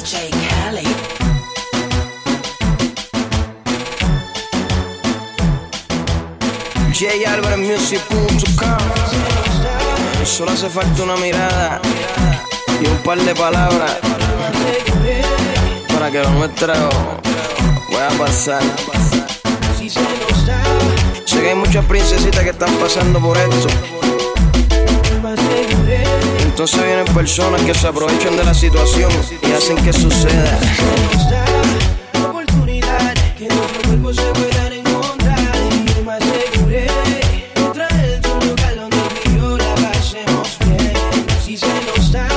DJ 0.00 0.30
Khaled. 0.30 0.86
JAlvarezMusic.com 6.92 8.78
Solo 10.24 10.52
hace 10.52 10.70
falta 10.70 11.02
una 11.02 11.16
mirada 11.16 11.82
y 12.80 12.86
un 12.86 12.96
par 12.98 13.18
de 13.18 13.34
palabras 13.34 13.98
para 15.92 16.10
que 16.10 16.22
lo 16.22 16.30
nuestro 16.30 16.72
pueda 17.90 18.08
pasar. 18.18 18.62
Sé 21.26 21.40
que 21.42 21.48
hay 21.50 21.54
muchas 21.54 21.84
princesitas 21.84 22.42
que 22.42 22.50
están 22.50 22.72
pasando 22.76 23.20
por 23.20 23.36
esto. 23.36 23.99
Entonces 26.50 26.84
vienen 26.84 27.06
personas 27.14 27.62
que 27.62 27.72
se 27.72 27.86
aprovechan 27.86 28.36
de 28.36 28.44
la 28.44 28.52
situación 28.52 29.10
y 29.40 29.52
hacen 29.52 29.76
que 29.82 29.92
suceda. 29.92 30.58
oportunidad 32.28 33.14
que 33.38 33.46
nuestro 33.46 33.82
cuerpo 33.88 34.12
se 34.12 34.22
puedan 34.32 34.72
encontrar 34.72 35.38
y 35.70 35.84
yo 35.86 36.04
me 36.04 36.12
aseguré 36.12 36.82
de 36.82 37.62
traerte 37.72 38.28
a 38.28 38.32
un 38.32 38.48
lugar 38.48 38.74
donde 38.74 38.96
y 39.24 39.38
yo 39.38 39.56
la 39.56 39.74
pasemos 39.76 40.58
bien. 40.66 40.92
Si 41.42 41.56
se 41.56 41.66
nos 41.66 42.12
da 42.12 42.28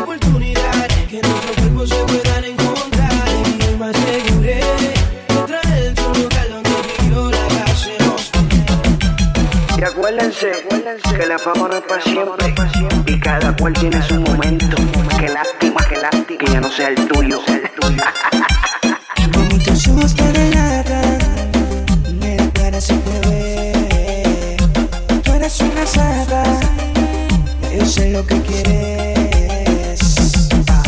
oportunidad 0.00 0.86
que 1.08 1.20
nuestro 1.22 1.54
cuerpo 1.54 1.86
se 1.86 1.96
puedan 2.04 2.44
encontrar 2.44 3.28
y 3.34 3.64
yo 3.64 3.78
me 3.78 3.86
aseguré 3.86 4.56
de 5.28 5.46
traerte 5.46 6.00
a 6.00 6.06
un 6.06 6.22
lugar 6.22 6.48
donde 6.50 6.70
y 7.02 7.10
yo 7.10 7.30
la 7.30 7.48
pasemos 7.48 8.30
bien. 8.48 9.78
Y 9.78 9.82
acuérdense, 9.82 10.52
que 11.16 11.26
la 11.26 11.38
fama 11.38 11.68
no 11.68 11.76
es 11.78 11.82
para 11.82 12.02
siempre 12.02 12.54
y 13.10 13.18
cada 13.18 13.54
cual 13.56 13.72
tiene 13.72 14.00
su 14.02 14.14
momento. 14.20 14.76
Que 15.18 15.28
lástima, 15.28 15.84
que 15.88 15.96
lástima 15.96 16.38
que 16.38 16.52
ya 16.52 16.60
no 16.60 16.70
sea 16.70 16.88
el 16.88 17.08
tuyo. 17.08 17.40
Bonitos 19.32 19.88
ojos 19.88 20.14
que 20.14 20.32
relatan, 20.32 21.18
mira 22.20 22.48
cara 22.52 22.80
se 22.80 22.94
te 22.94 23.28
ve. 23.28 24.56
Tú 25.24 25.32
eres 25.32 25.60
una 25.60 25.86
saga, 25.86 26.44
yo 27.76 27.84
sé 27.84 28.10
lo 28.10 28.24
que 28.26 28.40
quieres. 28.42 30.00
Ah, 30.68 30.82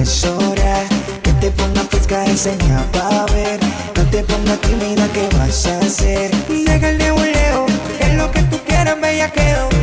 es 0.00 0.24
hora 0.24 0.84
que 1.22 1.32
te 1.32 1.50
pongas 1.50 1.86
fresca, 1.88 2.24
enseña 2.26 2.84
pa' 2.92 3.26
ver. 3.32 3.60
No 3.96 4.02
te 4.10 4.22
pongas 4.24 4.60
tímida, 4.60 5.08
¿qué 5.14 5.28
vas 5.38 5.66
a 5.66 5.78
hacer? 5.78 6.30
Deja 6.48 6.90
el 6.90 6.98
nebuleo, 6.98 7.66
que 7.98 8.04
es 8.04 8.14
lo 8.14 8.30
que 8.30 8.42
tú 8.42 8.58
quieras, 8.66 9.00
bellaqueo. 9.00 9.73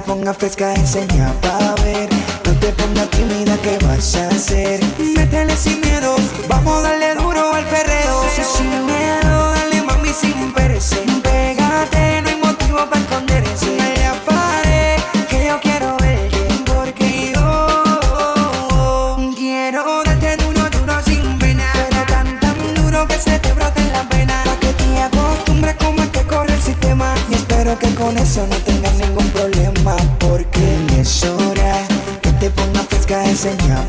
Te 0.00 0.06
pongas 0.06 0.36
fresca, 0.36 0.74
enseña 0.74 1.32
pa' 1.40 1.74
ver. 1.82 2.08
No 2.44 2.52
te 2.60 2.72
pongas 2.72 3.08
tímida, 3.10 3.56
¿qué 3.62 3.78
vas 3.84 4.14
a 4.16 4.28
hacer? 4.28 4.80
Métele 5.16 5.56
sin 5.56 5.80
miedo, 5.80 6.16
vamos 6.48 6.78
a 6.78 6.82
darle 6.82 6.99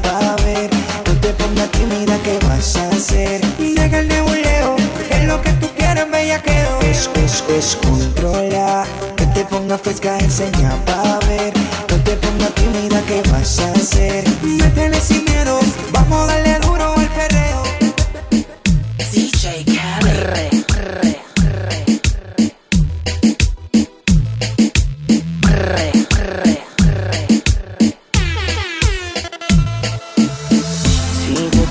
No 0.04 1.14
te 1.22 1.34
pongas 1.34 1.70
tímida, 1.72 2.18
¿qué 2.24 2.40
vas 2.48 2.76
a 2.76 2.90
hacer? 2.90 3.42
Deja 3.58 4.00
el 4.00 4.08
nebuleo, 4.08 4.76
que 5.08 5.18
es 5.18 5.26
lo 5.26 5.42
que 5.42 5.52
tú 5.54 5.68
quieres, 5.78 6.10
bellaqueo. 6.10 6.80
Es, 6.82 7.10
es, 7.16 7.44
es 7.50 7.76
controla, 7.76 8.84
que 9.16 9.26
te 9.28 9.46
pongas 9.46 9.82
fresca, 9.82 10.18
enseña 10.20 10.76
pa' 10.86 11.20
ver. 11.28 11.54
No 11.90 11.98
te 12.04 12.16
pongas 12.16 12.54
tímida, 12.56 13.02
¿qué 13.08 13.22
vas 13.32 13.60
a 13.60 13.72
hacer? 13.72 14.24
Métele 14.44 15.00
sin 15.00 15.24
miedo, 15.26 15.60
vamos 15.92 16.30
a 16.30 16.34
darle 16.34 16.60
duro 16.60 17.01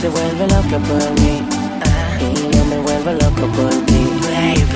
te 0.00 0.08
vuelves 0.08 0.50
loca 0.50 0.78
por 0.88 1.20
mí 1.20 1.42
y 2.20 2.56
yo 2.56 2.64
me 2.64 2.78
vuelvo 2.78 3.12
loco 3.12 3.46
por 3.52 3.70
ti. 3.84 4.00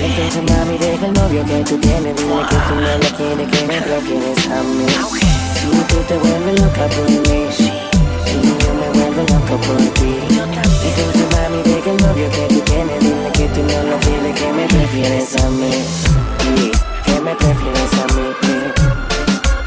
Entonces 0.02 0.42
mami 0.50 0.76
deja 0.76 1.06
el 1.06 1.12
novio 1.14 1.42
que 1.46 1.64
tú 1.64 1.78
tienes, 1.78 2.14
dile 2.16 2.42
que 2.50 2.56
tú 2.68 2.74
no 2.74 2.98
lo 2.98 3.16
quieres, 3.16 3.48
que 3.50 3.66
me 3.66 3.80
prefieres 3.80 4.46
a 4.48 4.62
mí. 4.62 4.86
Si 5.54 5.68
tú 5.88 5.96
te 6.08 6.18
vuelves 6.18 6.60
loca 6.60 6.86
por 6.94 7.08
mí 7.08 7.16
y 7.16 8.64
yo 8.64 8.74
me 8.74 8.88
vuelvo 8.98 9.22
loco 9.32 9.56
por 9.64 9.80
ti. 9.96 10.12
Entonces 10.88 11.26
mami 11.32 11.62
deja 11.64 11.90
el 11.90 11.96
novio 11.96 12.28
que 12.30 12.54
tú 12.54 12.60
tienes, 12.60 13.00
dile 13.00 13.30
que 13.32 13.48
tú 13.48 13.62
no 13.62 13.82
lo 13.90 13.96
quieres, 14.00 14.38
que 14.38 14.52
me 14.52 14.66
prefieres 14.66 15.36
a 15.42 15.48
mí. 15.48 15.70
Que 17.06 17.20
me 17.22 17.34
prefieres 17.34 17.92
a 17.94 18.06
mí. 18.14 18.26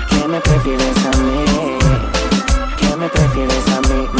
Que 0.09 0.28
me 0.28 0.39
prefieres 0.39 0.97
a 1.06 1.18
mí. 1.18 1.45
Que 2.78 2.95
me 2.95 3.09
prefieres 3.09 3.68
a 3.75 3.81
mí. 3.81 4.16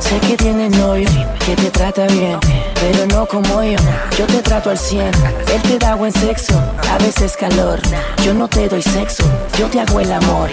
Sé 0.00 0.18
que 0.20 0.36
tienes 0.36 0.76
novio, 0.76 1.08
que 1.44 1.54
te 1.54 1.70
trata 1.70 2.06
bien, 2.06 2.38
pero 2.74 3.06
no 3.06 3.26
como 3.26 3.62
yo. 3.62 3.78
Yo 4.18 4.26
te 4.26 4.42
trato 4.42 4.70
al 4.70 4.78
100, 4.78 5.06
él 5.06 5.62
te 5.62 5.78
da 5.78 5.94
buen 5.94 6.12
sexo, 6.12 6.60
a 6.90 6.98
veces 6.98 7.36
calor. 7.36 7.80
Yo 8.24 8.34
no 8.34 8.48
te 8.48 8.68
doy 8.68 8.82
sexo, 8.82 9.22
yo 9.58 9.68
te 9.68 9.80
hago 9.80 10.00
el 10.00 10.10
amor. 10.12 10.50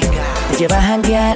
Te 0.52 0.58
llevas 0.58 0.80
a 0.80 0.88
janguear 0.88 1.36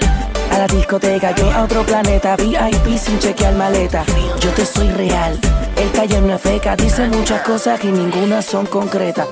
a 0.51 0.57
la 0.59 0.67
discoteca, 0.67 1.33
yo 1.35 1.49
a 1.51 1.63
otro 1.63 1.83
planeta, 1.83 2.35
VIP 2.35 2.99
sin 2.99 3.17
chequear 3.17 3.55
maleta. 3.55 4.03
Yo 4.39 4.51
te 4.51 4.65
soy 4.65 4.89
real, 4.89 5.39
el 5.75 5.91
taller 5.91 6.21
no 6.21 6.35
es 6.35 6.41
feca, 6.41 6.75
dice 6.75 7.07
muchas 7.07 7.41
cosas 7.41 7.83
y 7.83 7.87
ninguna 7.87 8.43
son 8.43 8.67
concretas. 8.67 9.27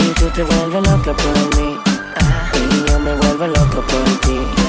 Y 0.00 0.08
tú 0.20 0.26
te 0.30 0.42
vuelves 0.42 0.86
loca 0.86 1.12
por 1.14 1.56
mí, 1.58 1.78
y 2.54 2.90
yo 2.90 3.00
me 3.00 3.14
vuelvo 3.14 3.46
loco 3.46 3.82
por 3.82 4.20
ti. 4.20 4.65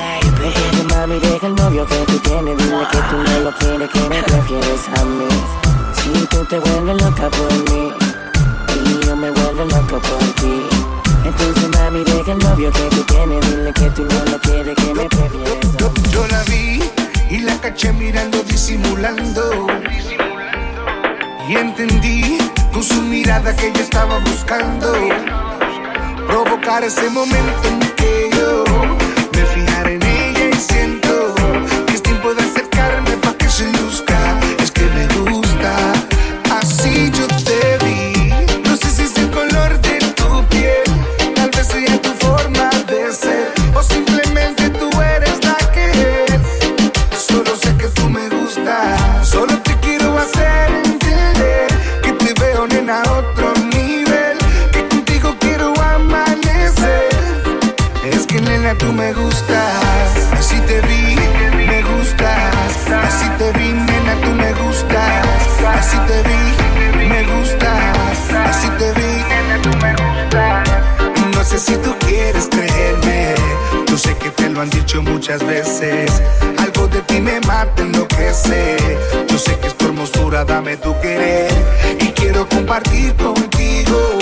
Entonces, 0.48 0.86
mami, 0.96 1.20
deja 1.20 1.48
el 1.48 1.56
novio 1.56 1.86
que 1.86 1.96
tú 2.08 2.20
tienes, 2.20 2.58
dile 2.58 2.88
que 2.92 2.98
tú 2.98 3.18
no 3.18 3.40
lo 3.42 3.52
quieres, 3.58 3.90
que 3.90 4.00
me 4.10 4.24
prefieres 4.24 4.82
a 4.96 5.06
mí. 5.06 5.28
Si 5.94 6.26
tú 6.28 6.46
te 6.46 6.60
vuelves 6.60 7.02
loca 7.04 7.30
por 7.30 7.54
mí, 7.70 7.92
y 8.86 9.06
yo 9.06 9.16
me 9.16 9.30
vuelvo 9.32 9.66
loco 9.66 10.00
por 10.00 10.24
ti. 10.40 10.56
Entonces, 11.26 11.70
mami, 11.78 12.04
deja 12.04 12.32
el 12.32 12.40
novio 12.40 12.72
que 12.72 12.96
tú 12.96 13.04
tienes, 13.04 13.50
dile 13.50 13.74
que 13.74 13.90
tú 13.90 14.04
no 14.06 14.32
lo 14.32 14.40
quieres, 14.40 14.76
que 14.76 14.94
me 14.94 15.10
prefieres 15.10 15.66
a 15.66 15.90
mí. 15.90 16.12
Yo 16.12 16.28
la 16.28 16.44
vi 16.44 16.80
y 17.30 17.40
la 17.40 17.60
caché 17.60 17.92
mirando, 17.92 18.42
disimulando. 18.44 19.68
Y 21.50 21.56
entendí 21.56 22.38
con 22.72 22.84
su 22.84 23.02
mirada 23.02 23.56
que 23.56 23.68
ella 23.68 23.82
estaba 23.82 24.20
buscando 24.20 24.94
provocar 26.28 26.84
ese 26.84 27.10
momento 27.10 27.68
en 27.68 27.80
que 27.96 28.30
yo 28.34 28.64
me 29.34 29.46
fijara 29.46 29.77
lo 74.58 74.64
han 74.64 74.70
dicho 74.72 75.04
muchas 75.04 75.46
veces. 75.46 76.10
Algo 76.58 76.88
de 76.88 77.02
ti 77.04 77.22
me 77.22 77.40
mata, 77.42 77.80
en 77.84 77.92
lo 77.92 78.08
que 78.08 78.34
sé. 78.34 78.76
Yo 79.28 79.38
sé 79.38 79.56
que 79.60 79.68
es 79.68 79.78
tu 79.78 79.86
hermosura, 79.86 80.44
dame 80.44 80.78
tu 80.78 81.00
querer. 81.00 81.52
Y 82.00 82.08
quiero 82.08 82.50
compartir 82.50 83.14
contigo. 83.16 84.18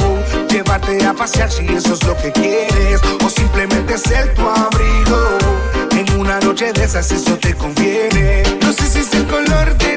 Llévate 0.50 1.06
a 1.06 1.14
pasear 1.14 1.50
si 1.50 1.66
eso 1.68 1.94
es 1.94 2.04
lo 2.04 2.18
que 2.18 2.34
quieres. 2.34 3.00
O 3.24 3.30
simplemente 3.30 3.98
ser 3.98 4.34
tu 4.34 4.42
abrigo. 4.42 5.38
En 5.92 6.20
una 6.20 6.38
noche 6.42 6.74
de 6.74 6.84
esas 6.84 7.10
eso 7.12 7.38
te 7.38 7.54
conviene. 7.54 8.44
No 8.62 8.74
sé 8.74 8.88
si 8.88 9.00
es 9.00 9.14
el 9.14 9.26
color 9.28 9.78
de 9.78 9.95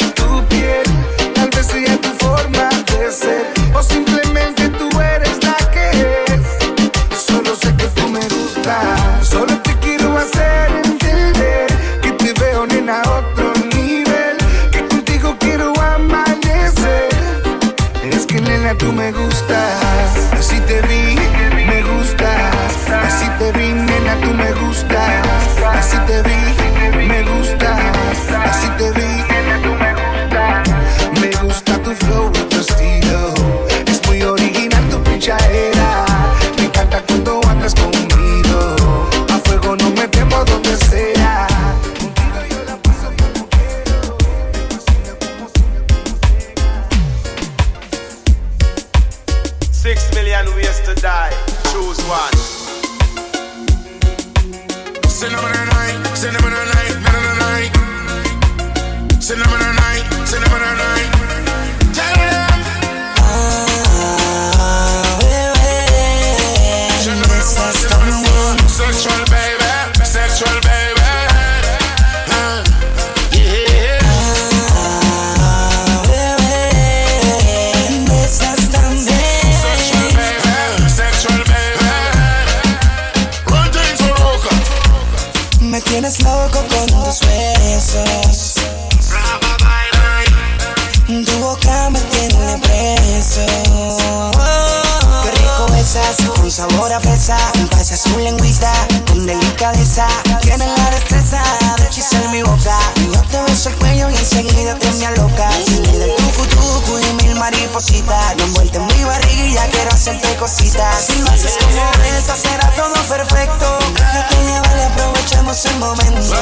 sabor 96.59 96.93
a 96.93 96.99
fresa. 96.99 97.37
Pasa 97.71 97.97
su 97.97 98.19
lengüita 98.19 98.73
con 99.07 99.25
delicadeza. 99.27 100.09
Tienes 100.41 100.67
la 100.67 100.91
destreza 100.91 101.41
de 101.77 101.85
hechizar 101.85 102.29
mi 102.31 102.43
boca. 102.43 102.77
Yo 102.97 103.23
te 103.31 103.41
beso 103.43 103.69
el 103.69 103.77
cuello 103.77 104.11
y 104.11 104.17
enseguida 104.17 104.75
te 104.75 104.91
me 104.95 105.09
loca. 105.17 105.49
El 105.69 106.01
del 106.01 106.17
tucu 106.17 106.47
tucu 106.47 106.99
y 106.99 107.13
mil 107.23 107.37
maripositas. 107.37 108.37
No 108.39 108.45
envuelta 108.45 108.79
en 108.79 108.87
mi 108.87 109.05
barriga 109.05 109.45
y 109.47 109.55
ya 109.55 109.69
quiero 109.69 109.91
hacerte 109.93 110.35
cositas. 110.35 111.07
Si 111.07 111.21
lo 111.21 111.31
haces 111.31 111.57
como 111.63 112.05
esta 112.19 112.35
será 112.35 112.69
todo 112.75 112.95
perfecto. 113.05 113.79
Déjate 113.95 114.37
llevar 114.43 114.77
y 114.79 114.83
aprovechemos 114.83 115.65
el 115.65 115.77
momento. 115.79 116.35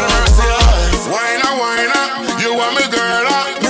Buena, 1.10 1.54
buena, 1.58 2.40
you 2.40 2.54
want 2.54 2.74
me 2.74 2.84
girl 2.84 3.65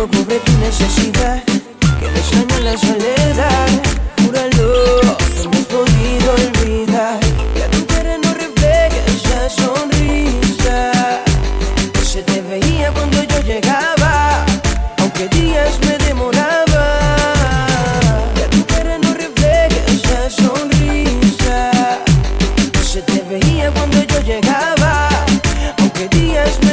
contigo 0.00 0.08
cubre 0.08 0.38
tu 0.40 0.52
necesidad. 0.58 1.42
Que 1.98 2.10
me 2.10 2.22
sueño 2.22 2.58
la 2.64 2.76
soledad. 2.78 3.68
Júralo, 4.22 5.00
no 5.44 5.50
me 5.50 5.62
podido 5.64 6.32
olvidar. 6.34 7.18
Que 7.54 7.62
a 7.64 7.70
tu 7.70 7.86
cara 7.86 8.16
no 8.18 8.32
refleja 8.34 8.96
esa 9.06 9.50
sonrisa. 9.50 10.92
Que 11.92 12.04
se 12.04 12.22
te 12.22 12.40
veía 12.42 12.92
cuando 12.92 13.22
yo 13.22 13.40
llegaba. 13.42 14.44
Aunque 14.98 15.28
días 15.28 15.78
me 15.86 15.98
demoraba. 16.06 16.86
Que 18.34 18.42
a 18.44 18.50
tu 18.50 18.64
cara 18.66 18.98
no 18.98 19.14
refleja 19.14 19.80
esa 19.88 20.30
sonrisa. 20.30 21.70
Que 22.72 22.82
se 22.82 23.02
te 23.02 23.22
veía 23.22 23.70
cuando 23.72 24.02
yo 24.02 24.20
llegaba. 24.20 25.08
Aunque 25.78 26.08
días 26.08 26.58
me 26.62 26.69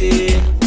ti. 0.00 0.59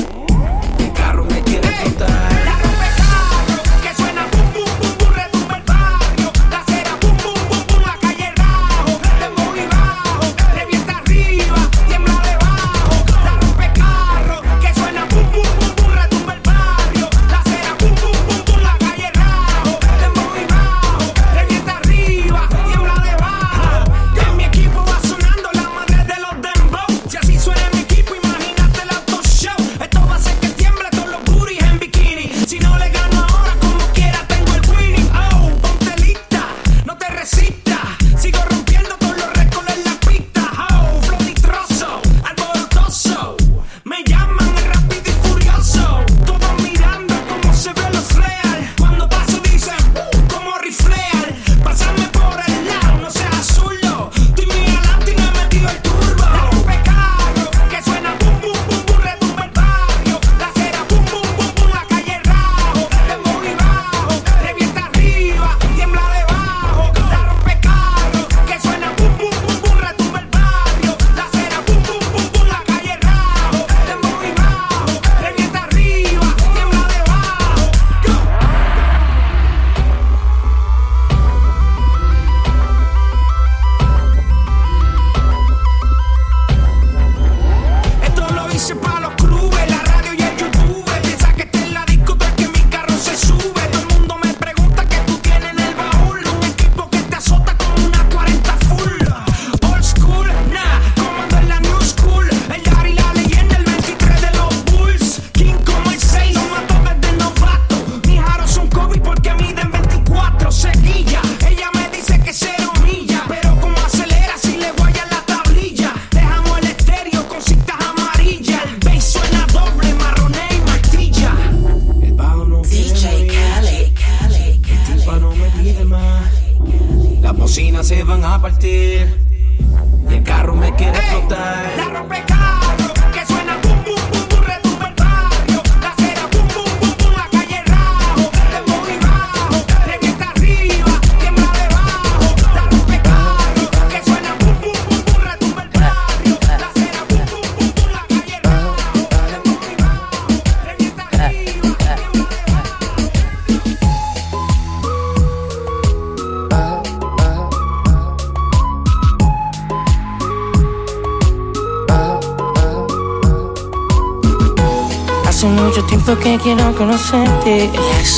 que 166.24 166.38
quiero 166.38 166.74
conocerte. 166.75 167.70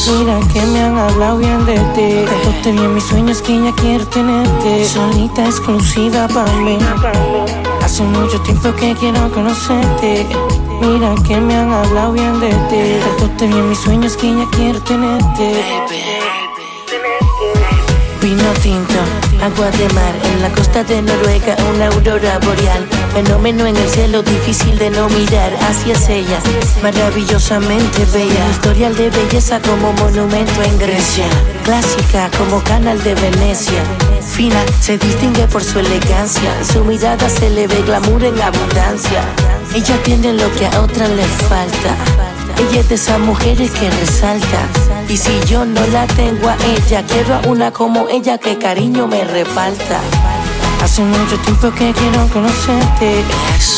Mira 0.07 0.39
que 0.53 0.61
me 0.61 0.79
han 0.83 0.97
hablado 0.97 1.39
bien 1.39 1.65
de 1.65 1.75
ti. 1.95 2.25
Te 2.61 2.71
bien 2.71 2.93
mis 2.93 3.03
sueños 3.03 3.41
que 3.41 3.59
ya 3.61 3.73
quiero 3.73 4.05
tenerte. 4.07 4.85
Solita 4.85 5.45
exclusiva 5.45 6.27
para 6.27 6.51
mí. 6.57 6.77
Hace 7.83 8.03
mucho 8.03 8.39
tiempo 8.41 8.73
que 8.75 8.93
quiero 8.93 9.31
conocerte. 9.31 10.25
Mira 10.81 11.15
que 11.27 11.37
me 11.41 11.55
han 11.55 11.71
hablado 11.71 12.13
bien 12.13 12.39
de 12.39 12.49
ti. 12.69 13.27
Te 13.37 13.47
bien 13.47 13.69
mis 13.69 13.79
sueños 13.79 14.15
que 14.15 14.35
ya 14.35 14.45
quiero 14.51 14.79
tenerte. 14.81 15.63
Vino 18.21 18.51
tinto 18.61 19.24
Agua 19.41 19.69
de 19.71 19.87
mar 19.93 20.13
en 20.23 20.41
la 20.41 20.49
costa 20.49 20.83
de 20.83 21.01
Noruega, 21.01 21.55
una 21.73 21.87
aurora 21.87 22.39
boreal. 22.39 22.87
Fenómeno 23.13 23.65
en 23.67 23.75
el 23.75 23.89
cielo, 23.89 24.21
difícil 24.21 24.77
de 24.77 24.89
no 24.89 25.07
mirar 25.09 25.53
hacia 25.61 25.95
ella. 26.13 26.39
Maravillosamente 26.81 28.05
bella, 28.13 28.49
historial 28.51 28.95
de 28.95 29.09
belleza 29.09 29.61
como 29.61 29.93
monumento 29.93 30.61
en 30.63 30.77
Grecia. 30.79 31.25
Clásica 31.63 32.29
como 32.37 32.63
canal 32.63 33.01
de 33.03 33.15
Venecia. 33.15 33.83
Fina, 34.21 34.63
se 34.81 34.97
distingue 34.97 35.47
por 35.47 35.63
su 35.63 35.79
elegancia. 35.79 36.51
Su 36.63 36.83
mirada 36.83 37.29
se 37.29 37.49
le 37.49 37.67
ve 37.67 37.81
glamour 37.83 38.23
en 38.23 38.41
abundancia. 38.41 39.21
Ella 39.73 39.97
tiene 40.03 40.33
lo 40.33 40.51
que 40.55 40.65
a 40.65 40.81
otras 40.81 41.09
le 41.09 41.23
falta. 41.23 42.34
Ella 42.57 42.79
es 42.79 42.89
de 42.89 42.95
esas 42.95 43.19
mujeres 43.19 43.71
que 43.71 43.89
resalta. 43.89 44.67
Y 45.09 45.17
si 45.17 45.39
yo 45.47 45.65
no 45.65 45.85
la 45.87 46.07
tengo 46.07 46.47
a 46.47 46.55
ella, 46.65 47.03
quiero 47.05 47.35
a 47.35 47.41
una 47.47 47.71
como 47.71 48.07
ella 48.09 48.37
que 48.37 48.57
cariño 48.57 49.07
me 49.07 49.23
reparta. 49.23 49.99
Hace 50.81 51.01
mucho 51.01 51.37
tiempo 51.39 51.71
que 51.71 51.91
quiero 51.93 52.27
conocerte. 52.31 53.23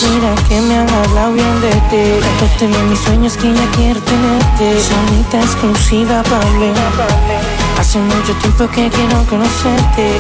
Mira 0.04 0.36
que 0.48 0.62
me 0.62 0.78
han 0.78 0.90
hablado 0.90 1.34
bien 1.34 1.62
de 1.62 1.72
ti. 1.90 2.26
Contaste 2.40 2.68
bien 2.68 2.90
mis 2.90 3.00
sueños 3.00 3.38
que 3.38 3.54
ya 3.54 3.72
quiero 3.72 4.00
tenerte. 4.02 4.82
Sonita 4.82 5.40
exclusiva 5.40 6.22
para 6.24 6.46
mí. 6.60 6.72
Hace 7.80 8.00
mucho 8.00 8.34
tiempo 8.42 8.68
que 8.68 8.90
quiero 8.90 9.24
conocerte. 9.30 10.20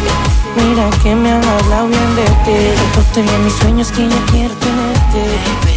Mira 0.55 0.89
que 1.03 1.13
me 1.13 1.31
han 1.31 1.43
hablado 1.43 1.87
bien 1.87 2.15
de 2.15 2.25
ti. 2.45 2.81
Contaste 2.81 3.21
bien 3.21 3.43
mis 3.43 3.53
sueños 3.53 3.91
que 3.91 4.07
ya 4.07 4.25
quiero 4.31 4.55
tenerte. 4.55 5.76